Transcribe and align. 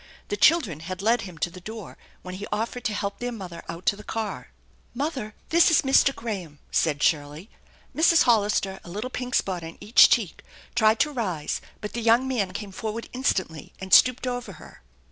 The 0.29 0.35
children 0.35 0.79
had 0.79 1.03
led 1.03 1.21
him 1.21 1.37
to 1.37 1.51
the 1.51 1.61
door 1.61 1.95
when 2.23 2.33
he 2.33 2.47
offered 2.51 2.83
to 2.85 2.93
help 2.95 3.19
their 3.19 3.31
mother 3.31 3.61
out 3.69 3.85
to 3.85 3.95
the 3.95 4.03
car." 4.03 4.49
Mother, 4.95 5.35
this 5.49 5.69
is 5.69 5.83
Mr. 5.83 6.11
Graham/' 6.11 6.57
said 6.71 7.03
Shirley. 7.03 7.51
Mrs. 7.95 8.23
Hollister, 8.23 8.79
a 8.83 8.89
little 8.89 9.11
pink 9.11 9.35
spot 9.35 9.63
on 9.63 9.77
each 9.79 10.09
cheek, 10.09 10.41
tried 10.73 10.99
to 11.01 11.11
rise, 11.13 11.61
but 11.81 11.93
the 11.93 12.01
young 12.01 12.27
man 12.27 12.51
came 12.51 12.71
forward 12.71 13.09
instantly 13.13 13.73
and 13.79 13.93
stooped 13.93 14.25
over 14.25 14.53
her. 14.53 14.81